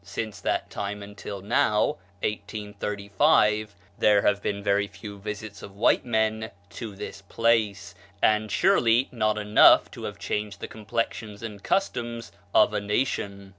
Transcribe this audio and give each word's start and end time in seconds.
Since 0.03 0.41
that 0.41 0.71
time 0.71 1.03
until 1.03 1.43
now 1.43 1.97
(1835) 2.23 3.75
there 3.99 4.23
have 4.23 4.41
been 4.41 4.63
very 4.63 4.87
few 4.87 5.19
visits 5.19 5.61
of 5.61 5.75
white 5.75 6.03
men 6.03 6.49
to 6.71 6.95
this 6.95 7.21
place, 7.21 7.93
and 8.19 8.49
surely 8.51 9.09
not 9.11 9.37
enough 9.37 9.91
to 9.91 10.05
have 10.05 10.17
changed 10.17 10.59
the 10.59 10.67
complexions 10.67 11.43
and 11.43 11.61
customs 11.61 12.31
of 12.51 12.73
a 12.73 12.81
nation. 12.81 13.49